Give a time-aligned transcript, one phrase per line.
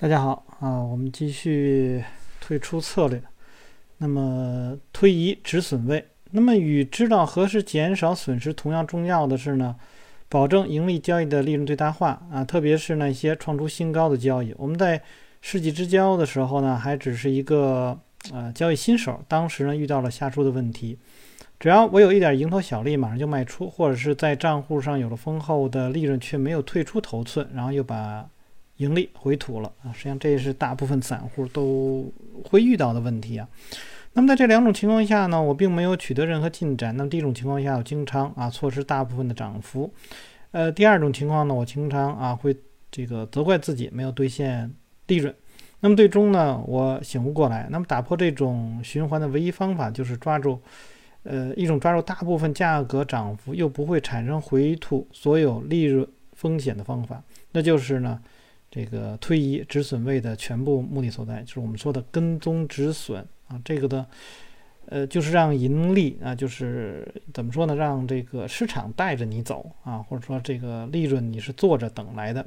[0.00, 2.02] 大家好啊，我们继续
[2.40, 3.22] 退出策略。
[3.98, 9.76] 那么推移止损位，那么与知道何时减少损失同样重要的是呢，
[10.30, 14.54] 保证盈利交易的利润最大化啊，特别是那些创出新高的交易。
[14.56, 15.02] 我们在
[15.42, 18.00] 世纪之交的时候呢，还只是一个
[18.32, 20.98] 呃交易新手，当时呢遇到了下注的问题，
[21.58, 28.26] 只要我有一点蝇头小利，马上就卖出，或者是在账户上有了丰厚的利润，却没有退出头寸，然后又把。
[28.80, 29.92] 盈利回吐了啊！
[29.92, 32.10] 实际上这也是大部分散户都
[32.44, 33.46] 会遇到的问题啊。
[34.14, 36.96] 那么在这两种情况下呢，我并没有取得任何进展。
[36.96, 39.92] 那么第一种情况下，我经常啊错失大部分的涨幅。
[40.52, 42.56] 呃，第二种情况呢，我经常啊会
[42.90, 44.72] 这个责怪自己没有兑现
[45.08, 45.34] 利润。
[45.80, 47.68] 那么最终呢，我醒悟过来。
[47.70, 50.58] 那么打破这种循环的唯一方法就是抓住
[51.24, 58.18] 呃一种抓住大部分价格涨幅又不会产生回吐所有利润风险的方法，那就是呢。
[58.70, 63.60] 这个推移止损位的全部目的所在，就是我们说的跟踪止损啊。
[63.64, 64.06] 这个的，
[64.86, 67.74] 呃，就是让盈利啊，就是怎么说呢？
[67.74, 72.46] 让这个市场带着你走啊，或者说这个利润你是坐着等来的。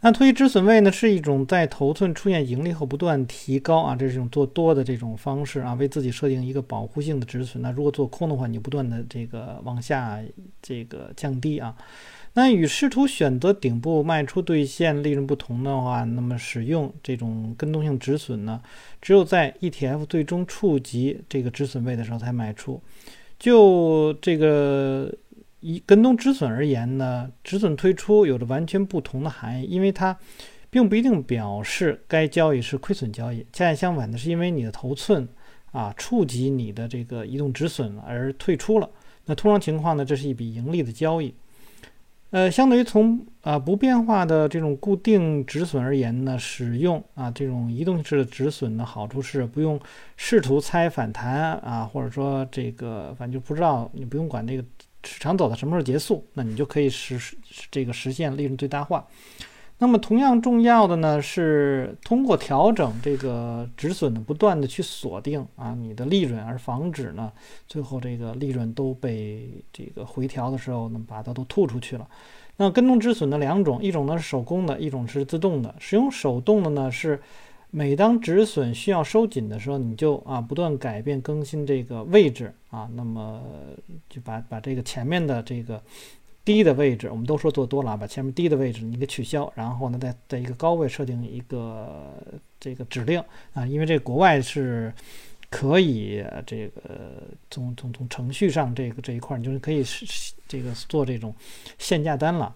[0.00, 7.62] 那推移止损位呢，是一种在头寸出现盈利后不断提高啊，这是一种做多的这种方式啊，为自己设定一个保护性的止损。
[7.62, 10.20] 那如果做空的话，你不断的这个往下
[10.60, 11.74] 这个降低啊。
[12.36, 18.60] 那与试图选择顶部卖出兑现利润不同的话，那么使用这种跟踪性止损呢，
[19.00, 22.78] 只有在 ETF 最终触及这个止损位的时候才卖出。
[23.38, 25.10] 就这个
[25.60, 30.14] 以跟踪止损而言呢，止损退出有着完全不同的含义，因为它
[30.68, 33.46] 并不一定表示该交易是亏损交易。
[33.50, 35.26] 恰恰相反的是，因为你的头寸
[35.72, 38.90] 啊触及你的这个移动止损而退出了。
[39.24, 41.32] 那通常情况呢，这是一笔盈利的交易。
[42.30, 49.80] 呃，相对于从啊不变化的这种固定止损而言呢，使用啊这种移动式的止损的好处是不用
[50.16, 54.64] 试图猜反弹啊，或者说这个反正就不知道你不用管这个
[55.04, 57.18] 市场走到什么时候结束，那你就可以实
[57.70, 59.06] 这个实现利润最大化。
[59.78, 67.30] 那么同样重要的呢是通过调整这个止损的不断的去锁定啊你的利润，而防止呢
[67.68, 72.08] 最后这个利润都被这个回调的时候呢把它都吐出去了。
[72.56, 75.74] 那跟踪止损的两种，一种呢是手工的，一种是自动的。
[75.78, 77.20] 使用手动的呢是
[77.70, 83.42] 每当止损需要收紧的时候，你就啊不断改变更新这个位置啊，那么
[84.08, 85.82] 就把把这个前面的这个。
[86.46, 92.14] 低的位置，我们都说做多了，把前面低的位置你给取消，然后呢，在在一个高位设定一个
[92.60, 93.20] 这个指令
[93.52, 94.94] 啊，因为这国外是
[95.50, 96.80] 可以这个
[97.50, 100.06] 从从从程序上这个这一块，你就是可以是
[100.46, 101.34] 这个做这种
[101.78, 102.54] 限价单了。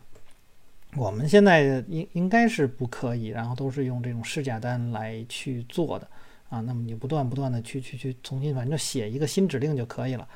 [0.96, 6.08] 我们现在应应该是不可以，然后都是用这种市价单来去做的
[6.48, 6.60] 啊。
[6.60, 10.28] 那么你不断不断的去去去重新，反正写一个新指令就可以了。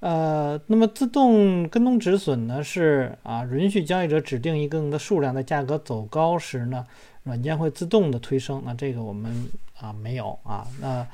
[0.00, 6.86] 呃，那么自动跟踪止损呢，是啊，允许交易者指定一定的数量，在价格走高时呢，
[7.24, 8.62] 软件会自动的推升。
[8.64, 9.48] 那这个我们
[9.80, 10.66] 啊没有啊。
[10.80, 11.06] 那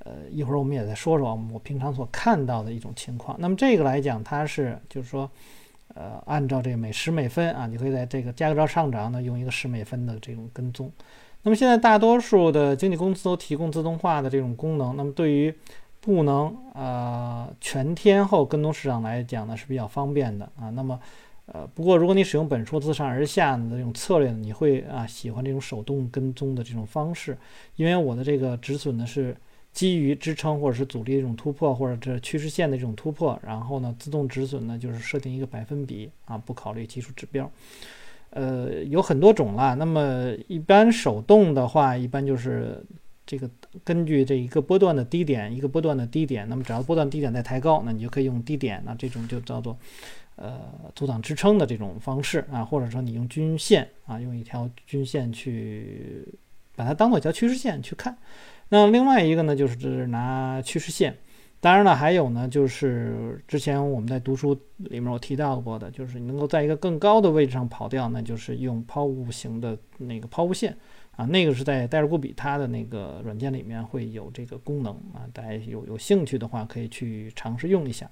[0.00, 3.36] 呃，一会儿我们也再说说我平常所看到的一种情况。
[3.40, 5.30] 那么这个来讲，它是就是说，
[5.94, 10.90] 呃，按照这每十美分啊，你可以在这个价格上涨呢，用一个十美分的这种跟踪。
[11.42, 14.96] 那么现在大多数的经纪公司都提供自动化的这种功能。
[14.96, 15.54] 那么对于
[16.06, 20.70] 不能呃全天候跟踪市场来讲呢是比较方便的啊。
[20.70, 21.00] 那么
[21.46, 27.36] 呃不过如果你使用本书自上而下的这种策略呢，你会啊喜欢这种手动跟踪的这种方式，
[27.74, 29.36] 因为我的这个止损呢是
[29.72, 37.50] 基于支撑或者是阻力这种突破或者这趋势线的这种突破，然后呢自动止损呢就是设定一个百分比啊，不考虑技术指标。
[38.30, 39.74] 呃有很多种啦。
[39.74, 42.80] 那么一般手动的话，一般就是。
[43.26, 43.50] 这个
[43.82, 49.76] 根据这一个波段的低点，一个波段的低点，那么只要波段低点在抬高，那你就可以用低点，那这种就叫做
[50.36, 50.60] 呃
[50.94, 56.24] 阻挡支撑的这种方式啊，或者说你用均线啊，用一条均线去
[56.76, 58.16] 把它当做一条趋势线去看。
[58.68, 61.16] 那另外一个呢，就是拿趋势线。
[61.58, 70.76] 当然了，还有呢，就是之前我们在读书里面我提到过的，就是你能够在一个更高的位置上跑掉，那就是用抛物型的那个抛物线。
[71.16, 78.08] 啊，那个是在戴尔固比它的那个软件里面会有这个功能啊，大家有有兴趣的话可以去尝试用一下。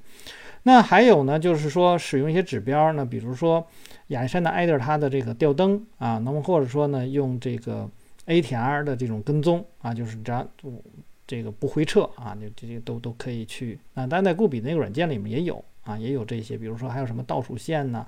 [0.63, 3.67] 那还有呢，就是说使用一些指标呢，比如说
[4.09, 7.89] 亚历山大艾德它的这个吊灯啊，那么或者说呢用这个
[8.27, 10.47] ATR 的这种跟踪啊，就是只要
[11.27, 14.07] 这个不回撤啊，就这些都都可以去啊。
[14.07, 18.07] 但在固比那个软件里面也有啊，也有这些，比如说还有什么倒数线呢？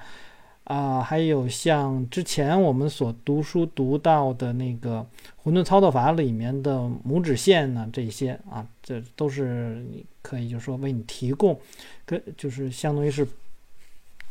[0.67, 11.57] 啊还有像之前我们所读书读到的那个混沌操作法里面的拇指线呢，这些啊，这都是你可以就是说为你提供，
[12.05, 13.25] 跟就是相当于是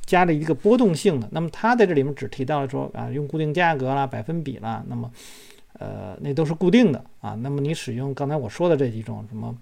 [0.06, 1.30] 加了一个波动性的。
[1.32, 5.10] 那么它在这里面只提到了说啊，用固定价格啦、百分比啦，那么
[5.80, 7.34] 呃，那都是固定的啊。
[7.36, 9.58] 那么你使用刚才我说的这几种什么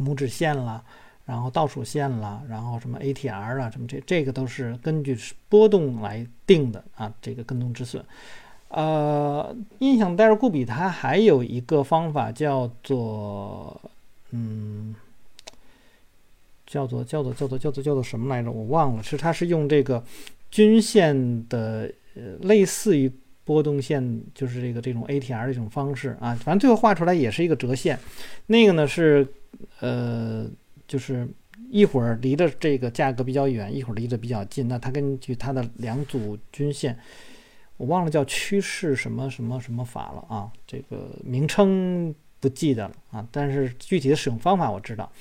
[0.00, 0.82] 拇指线啦。
[1.28, 5.14] 然后倒数线了，然后什么 ATR 啊，什么这这个都是根据
[5.50, 7.12] 波动来定的啊。
[7.20, 8.02] 这个跟踪止损，
[8.68, 13.78] 呃，印象戴尔固比它还有一个方法叫做，
[14.30, 14.94] 嗯，
[16.66, 18.50] 叫做叫做叫做叫做叫做什么来着？
[18.50, 20.02] 我忘了，是它是用这个
[20.50, 23.12] 均线的，呃，类似于
[23.44, 26.34] 波动线，就是这个这种 ATR 这种方式啊。
[26.36, 27.98] 反正最后画出来也是一个折线，
[28.46, 29.28] 那个呢是，
[29.80, 30.46] 呃。
[30.88, 31.28] 就是
[31.70, 34.66] 一会儿离的这个价格比较远，一会儿离得比较近。
[34.66, 36.98] 那它根据它的两组均线，
[37.76, 43.28] 我忘了叫趋势什么什么什么法了啊，这个名称不记得了啊。
[43.30, 45.12] 但是具体的使用方法我知道。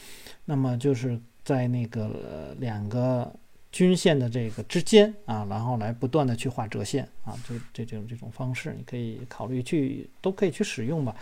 [0.46, 3.30] 那么就是在那个两个
[3.70, 11.14] 均线的这个之间啊，然后来不断的去画折线啊，就这这种这种方式，你可以考虑去都可以去使用吧。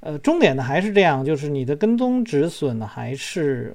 [0.00, 3.74] 呃，重点呢还是这样，就是你的跟踪止损，还是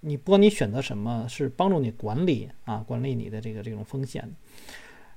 [0.00, 4.30] 你不管你选择什么，是帮助你管理啊，管理你的这个这种风险。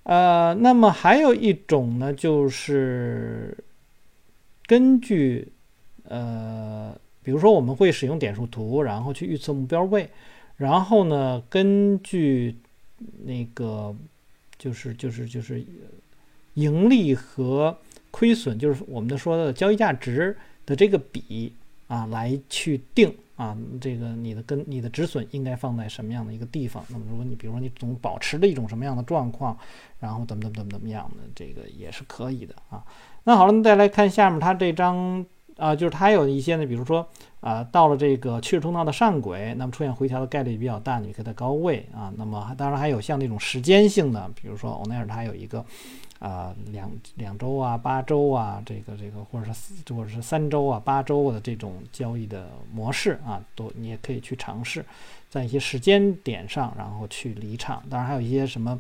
[0.04, 3.56] 呃，那么还有一种呢，就是
[4.66, 5.52] 根据
[6.04, 10.10] 呃，比如说我们会使用点数图，然后去预测目标位，
[10.56, 12.56] 然后呢，根据
[13.24, 13.94] 那个
[14.58, 15.64] 就是就是就是
[16.54, 17.78] 盈利和。
[18.16, 20.34] 亏损就是我们的说的交易价值
[20.66, 21.52] 的这个比
[21.88, 26.82] 啊，来去定啊，这个你的跟你的止损应该放在什么样的一个地方？
[26.88, 29.58] 那么如果你比如说你总保持着一种什么样的状况，
[30.00, 32.82] 然后怎么怎么怎么怎么样的，这个也是可以的啊。
[33.26, 35.26] 那好了，再来看下面它这张
[35.58, 37.06] 啊，就是它有一些呢，比如说
[37.42, 42.14] 啊，到了这个趋势通道的上轨，那么出现回调的概率比较大，你可以在高位啊。
[42.16, 45.66] 那么当然还有像那种时间性的，比如说欧奈尔它有一个。
[46.20, 54.84] 啊，两两周啊，八周啊，这个这个，或者是，或者是三周啊，八周的这种交易的模式啊，都你也可以去尝试，
[55.30, 57.84] 在一些时间点上，然后去离场。
[57.90, 58.80] 当然，还有一些什么，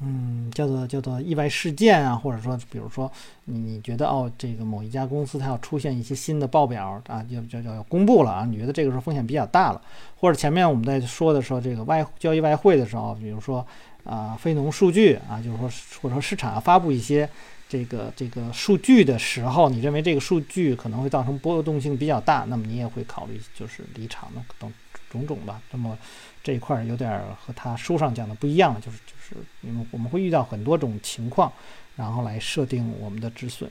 [0.00, 3.10] 嗯，叫做叫做意外事件啊，或者说，比如说
[3.44, 9.80] 你你觉得哦，这个某一家公司它要出现一些新的报表啊，要要要要公布了啊，你觉得这个时候风险比较大了，
[10.16, 13.64] 或者前面我们在说的时候，这个外交易外汇的时候，比如说。
[14.08, 15.70] 啊，非农数据啊，就是说，
[16.00, 17.28] 或者说市场要发布一些
[17.68, 24.72] 这个这个数据的时候，你认为这个数据可能会造成波动性比较大，那么你也会考虑就是离场的等
[25.10, 25.60] 种种吧。
[25.72, 25.96] 那么
[26.42, 31.52] 这一块有点和他书上讲的不一样，就是就是因为我们会遇到很多种情况，
[31.94, 33.70] 然后来设定我们的止损。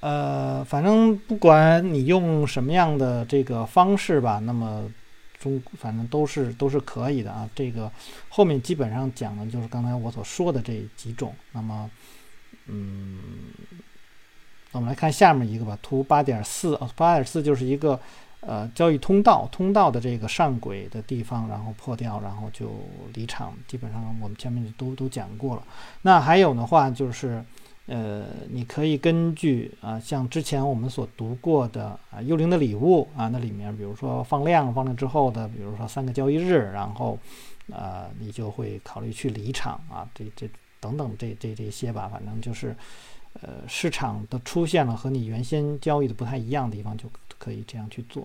[0.00, 4.90] 呃，反正不管你用什么样的这个方式吧，那么。
[5.40, 7.90] 中反正都是都是可以的啊，这个
[8.28, 11.34] 后面基本上讲的就是刚才我所说的这几种。
[11.52, 11.90] 那么，
[12.66, 13.18] 嗯，
[14.70, 17.98] 我们来看下面一个吧，图八点四啊，八点四就是一个
[18.40, 22.70] 呃交易通道，通道的这个上轨的地方，然后破掉，然后就
[23.14, 23.52] 离场。
[23.66, 25.62] 基本上我们前面都都讲过了。
[26.02, 27.42] 那还有的话就是。
[27.92, 37.18] 呃，你可以根据啊，像之前我们所读过的啊，《幽灵的礼物》啊，那里面比如说放量，放量之后的，比如说三个交易日，然后，
[37.68, 42.76] 呃，你就会考虑去离场啊，这这等等这这这些吧，反正就是，
[43.40, 48.24] 呃，市场的出现了和你原先交易的不太一样的地方，就可以这样去做。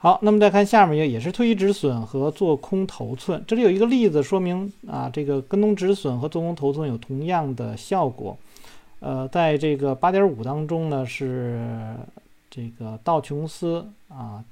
[0.00, 8.38] 好，那么再看下面一个，也是推移止损和做空头寸，这里有一个例子说明啊，这个跟踪止损和做空头寸有同样的效果。
[9.00, 11.96] 呃，在这个八点五当中呢，是
[12.48, 14.44] 这个道琼斯啊，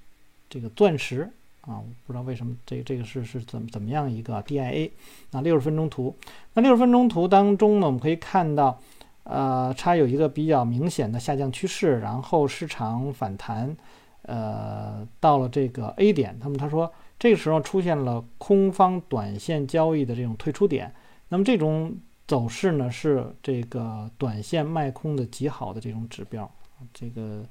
[0.51, 4.91] 这个钻石啊，我不知道为什么这这个是是怎么怎么样一个 DIA
[5.31, 6.13] 啊，六十分钟图。
[6.55, 8.81] 那六十分钟图当中呢，我们可以看到，
[9.23, 13.77] 呃，它有一个比较明显的下降趋势，然后市场反弹，
[14.23, 20.95] 呃，到了这个 A 点，那么他说这个时候出现了空方短线交易的这种退出点，
[21.29, 21.97] 那么这种。
[22.29, 26.51] 走势呢是这个短线卖空的极好的这种指标，
[26.93, 27.47] 这个，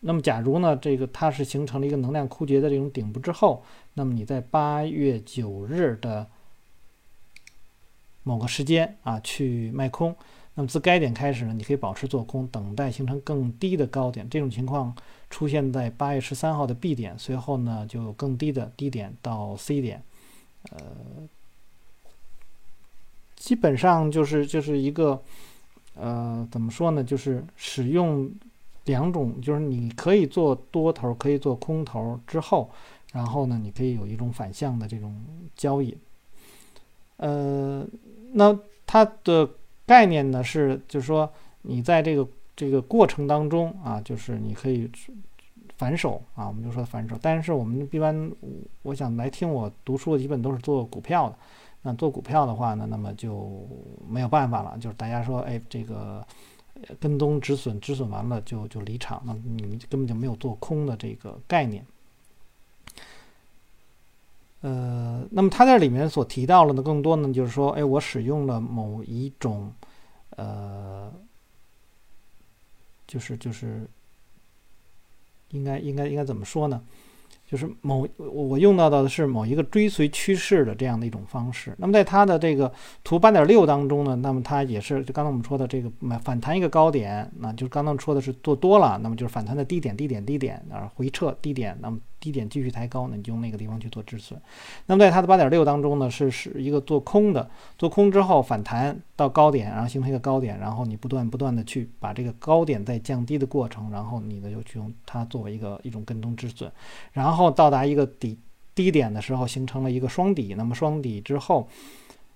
[0.00, 6.26] 那么假如呢这个它是形成了一个能量枯竭的这种顶部之后，那么你在八月九日的
[8.22, 10.16] 某个时间啊去卖空，
[10.54, 14.26] 那么自该点开始呢，你可以保持做空，等待形成更低的高点。
[14.30, 14.96] 这种情况
[15.32, 20.02] 出现在八月十三号的 B 点，随后呢就更低的低点到 C 点。
[20.70, 20.78] 呃，
[23.34, 25.20] 基本上就是就是一个
[25.94, 27.02] 呃，怎么说呢？
[27.02, 28.30] 就是使用
[28.84, 32.70] 两种，就是你可以做多头，可以做空头之后，
[33.12, 35.18] 然后呢，你可以有一种反向的这种
[35.56, 35.96] 交易。
[37.16, 37.86] 呃，
[38.32, 39.48] 那它的
[39.86, 44.90] 概念呢是，就是说你在这个这个过程当中啊，就是你可以。
[45.78, 47.18] 反手啊，我们就说反手。
[47.20, 48.30] 但是我们一般，
[48.82, 51.36] 我想来听我读书的基本都是做股票的。
[51.80, 53.66] 那做股票的话呢，那么就
[54.08, 54.78] 没有办法了。
[54.78, 56.24] 就是大家说，哎，这个
[57.00, 61.84] 跟踪止损，止损完了就就离场，那你们根本就没有做空的这个概念。
[64.60, 69.72] 呃，那么他在里面所提到了呢更多呢，就是说，哎，我使用了某一种，
[70.36, 71.12] 呃，
[73.12, 73.86] 就是就是。
[75.54, 76.82] 应该应该应该怎么说呢？
[77.46, 81.74] 就是某我用到的是某一个追随趋势的这样的一种方式。
[81.76, 82.72] 那么在它的这个
[83.04, 92.00] 图八点六当中呢，那么它也是就刚才我们说的这个买反弹一个高点，那就是刚刚说的是做多了，那么就是反弹的低点低点低点啊回撤低点，那么。
[92.22, 94.40] 低点继续抬高，那你就用那个地方去做止损。
[94.86, 106.70] 那么在它的八点六当中呢，是是一个做空的，做空之后反弹到高点，然后形成一个高点，然后你不断不断的去把这个高点再降低的过程，然后你呢就去用它作为一个一种跟踪止损，
[107.12, 108.38] 然后到达一个底
[108.72, 110.54] 低点的时候形成了一个双底。
[110.56, 111.68] 那么双底之后，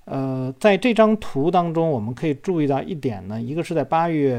[0.06, 4.34] 呃，在这张图当中我们可以注意到一点呢，一个是在八月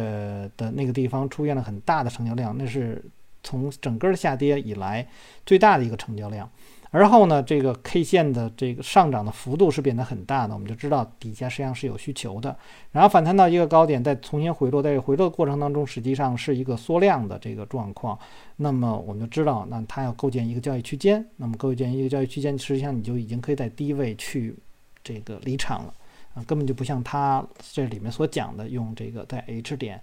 [0.58, 3.02] 的那个地方出现了很大的成交量，那是。
[3.48, 5.08] 从整个的下跌以来，
[5.46, 6.50] 最大的一个成交量，
[6.92, 12.54] 而后呢，这个 K 线的这个上涨的幅度是变得很大的，我们就知道底下实际上是有需求的。
[12.92, 18.20] 然后反弹到一个高点，再重新回落，在回落的过程当中，实际上是一个缩量的这个状况。
[18.58, 21.26] 那么我们就知道，那它要构建一个交易区间。
[21.38, 24.54] 那么构建一个交易区间，实际上你就已经可以在低位去
[25.02, 25.94] 这个离场了
[26.34, 30.02] 啊，根本就不像它这里面所讲的用这个在 H 点。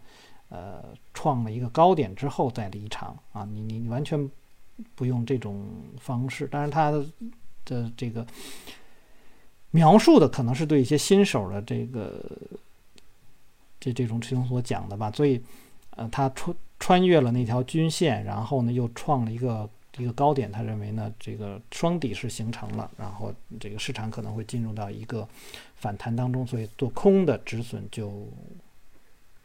[0.50, 4.30] 呃，创了一个高点之后再离场啊，你你你完全
[4.94, 5.66] 不用这种
[5.98, 6.46] 方式。
[6.46, 6.92] 当然，他
[7.64, 8.24] 的这个
[9.72, 12.24] 描述的可能是对一些新手的这个
[13.80, 15.10] 这这种其中所讲的吧。
[15.10, 15.42] 所以，
[15.90, 20.52] 呃，他穿穿越了那条均线，然后呢又创了一个一个高点。
[20.52, 25.26] 他认为呢，这个双底是形成了，然后这个市场可能会进入到一个
[25.74, 28.28] 反弹当中，所以做空的止损就。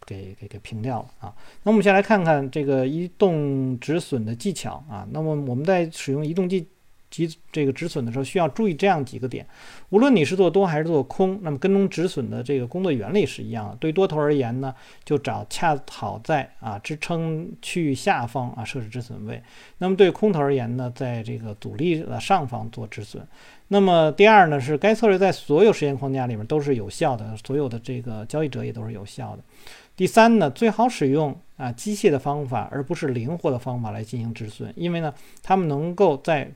[0.10, 1.36] 给给给平掉了啊！
[1.62, 5.08] 那我们先来看看这个移动止损的技巧啊。
[5.12, 6.68] 那么我们在使用移动技
[7.10, 9.46] 及这个止损的时候，需要注意这样几个点。
[9.90, 13.76] 无论你是做多还是做空，那么跟踪止损的这个工作原理是一样的。
[13.78, 14.74] 对多头而言呢，
[15.04, 19.42] 就找恰好在啊支撑区域下方啊设置止损位。
[19.80, 23.28] 那么对空头而言呢，在这个阻力的上方做止损。
[23.72, 29.44] 那么第二呢，是该策略在所有时间框架里面都是有效的，所有的这个交易者也都是有效的。
[29.96, 35.14] 第三呢，最好使用啊机械的方法，而不是灵活的方法来进行止损，因为呢，
[35.44, 36.50] 他们能够在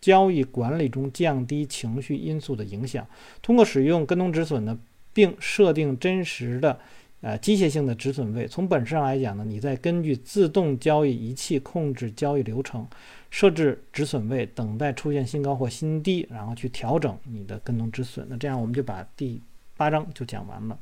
[0.00, 3.06] 交易管理中降低情绪因素的影响。
[3.42, 4.78] 通过使用跟踪止损呢，
[5.12, 6.78] 并设定真实的
[7.20, 12.86] 呃机械性的止损位，从本质上来讲呢，你在根据自动交易仪器控制交易流程，
[13.30, 18.26] 设置止损位，等待出现新高或新低，然后去调整你的跟踪止损。
[18.30, 19.40] 那这样我们就把第
[19.76, 20.78] 八章就讲完了。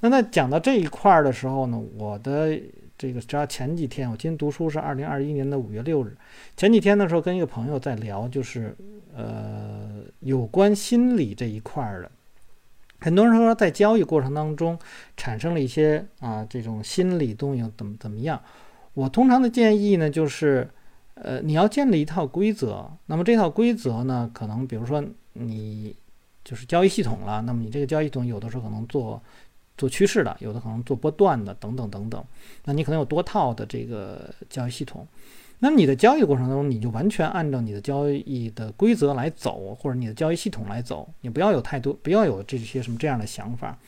[0.00, 2.58] 那在讲到这一块儿的时候呢，我的
[3.00, 6.14] 这个只要前几天，我今天读书是二零二一年的五月六日，
[6.54, 8.76] 前几天的时候跟一个朋友在聊，就是
[9.16, 12.10] 呃有关心理这一块儿的，
[13.00, 14.78] 很多人说在交易过程当中
[15.16, 18.38] 产生了一些啊这种心理动摇怎么怎么样，
[18.92, 20.68] 我通常的建议呢就是
[21.14, 25.02] 呃你要建立一套规则，那么这套规则呢可能比如说
[25.32, 25.96] 你
[26.44, 29.22] 就是交易系统了，那么你这个交易系统有的时候可能做。
[29.80, 32.22] 做趋势的，有的可能做波段的，等等等等。
[32.66, 35.08] 那你可能有多套的这个交易系统，
[35.58, 41.08] 那你的交易过程当中，你就完全按照你的交易的规则来走，或者你的交易系统来走。
[41.22, 43.78] 你不要有太多，不要有这些什么这样的想法，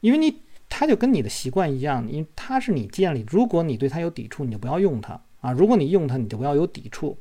[0.00, 0.34] 因为你
[0.70, 3.22] 它就跟你的习惯一样，因为它是你建立。
[3.28, 7.18] 如果你对它有抵触，你就不要用它啊；如果你用它，你就不要有抵触。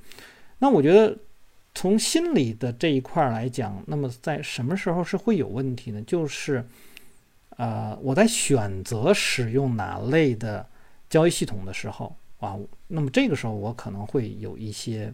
[0.59, 1.17] 那我觉得
[1.75, 6.01] 从心理的这一块来讲，那么在什么时候是会有问题呢？
[6.03, 6.65] 就是。
[7.57, 10.65] 呃，我在选择使用哪类的
[11.09, 15.11] 交易系统的时候啊，那么这个时候我可能会有一些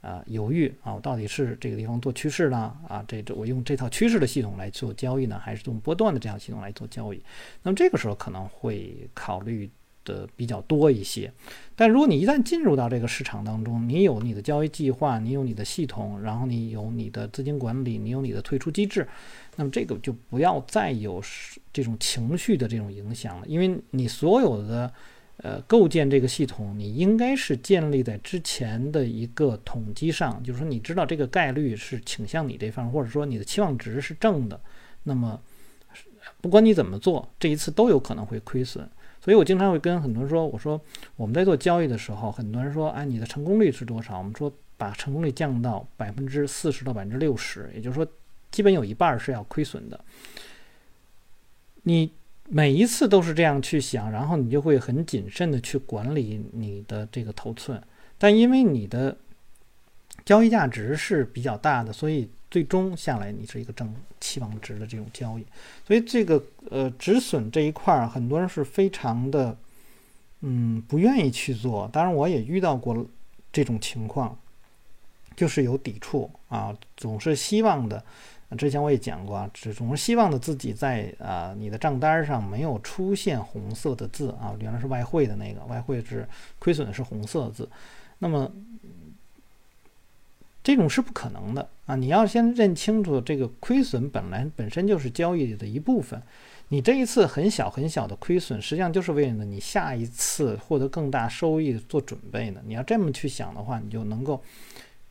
[0.00, 7.22] 啊犹豫啊，我到底是这个地方做趋势呢啊，这这我用这套趋势的系统来做交易呢，还是用波段的这样系统来做交易？
[7.62, 9.70] 那么这个时候可能会考虑
[10.04, 11.32] 的比较多一些。
[11.74, 19.08] 但如果你一旦进入到这个市场当中，你有你的交易计划，你有你的系统，然后你有你的资金管理，你有你的退出机制，
[19.56, 21.22] 那么这个就不要再有
[21.72, 24.92] 这种情绪的这种影响了，因为你所有的
[25.38, 34.60] 呃构建这个系统，你应该是建立在之前的一个统计上，就是说你知道这个概率是倾向你这方，或者说你的期望值是正的，
[35.02, 35.40] 那么
[36.40, 38.88] 不管你怎么做，这一次都有可能会亏损。
[39.24, 40.80] 所以我经常会跟很多人说，我说
[41.14, 44.18] 我们在做交易的时候，很多人说，哎，你的成功率是多少？
[44.18, 48.04] 我们说把成功率降到百分之四十到百分之六十，也就是说，
[48.50, 50.04] 基本有一半是要亏损的。
[51.84, 52.12] 你
[52.48, 57.80] 每一次都是这样去想，然后你就会很谨慎的去管理你的这个头寸。
[58.18, 59.16] 但因为你的
[60.24, 62.28] 交易价值是比较大的，所以。
[62.52, 63.90] 最终下来，你是一个正
[64.20, 65.46] 期望值的这种交易，
[65.86, 69.56] 所以这个呃止损这一块儿，很多人是非常的
[70.42, 71.88] 嗯不愿意去做。
[71.90, 73.06] 当然，我也遇到过
[73.50, 74.36] 这种情况，
[75.34, 78.04] 就是有抵触啊，总是希望的。
[78.58, 86.28] 之前我也讲过啊，只总是希望的自己在啊你的账单上没有出现红色的字啊，原来是外汇的那个外汇是
[86.58, 87.66] 亏损是红色的字，
[88.18, 88.52] 那么。
[90.62, 91.96] 这种是不可能的啊！
[91.96, 96.22] 你要先认清楚，这个亏损本来本身就是交易的一部分。
[96.68, 102.60] 你这一次很小很小的亏损，实际上就是为了你下一次获得更大收益做准备呢。
[102.64, 104.40] 你要这么去想的话，你就能够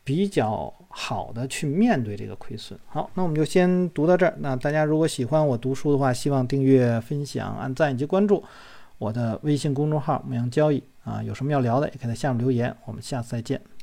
[0.02, 2.76] 比较好的去面对这个亏损。
[2.86, 4.34] 好，那我们就先读到这儿。
[4.38, 8.42] 那大家如果喜欢我读书的话，希望订阅、分享、按赞以及关注
[8.98, 11.22] 我的微信公众号“牧羊交易”啊。
[11.22, 12.74] 有什么要聊的，也可以在下面留言。
[12.86, 13.60] 我们下次再见。